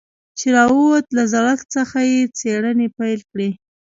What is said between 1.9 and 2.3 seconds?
يې